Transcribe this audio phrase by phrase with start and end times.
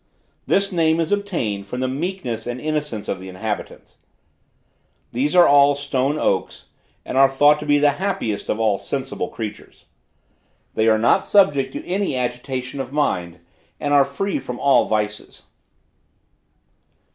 [0.47, 3.97] This name is obtained from the meekness and innocence of the inhabitants.
[5.11, 6.69] These are all stone oaks,
[7.05, 9.85] and are thought to be the happiest of all sensible beings.
[10.73, 13.41] They are not subject to any agitation of mind,
[13.79, 15.43] and are free from all vices.